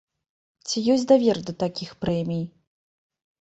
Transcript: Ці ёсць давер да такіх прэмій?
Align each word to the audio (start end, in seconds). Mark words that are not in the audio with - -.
Ці 0.67 0.77
ёсць 0.93 1.05
давер 1.11 1.37
да 1.49 1.53
такіх 1.65 1.91
прэмій? 2.07 2.43